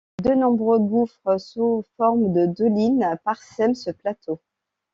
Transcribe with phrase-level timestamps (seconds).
[0.23, 4.41] De nombreux gouffres sous forme de dolines parsèment ce plateau.